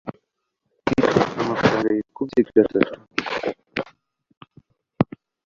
[0.81, 2.97] mfite amafaranga yikubye gatatu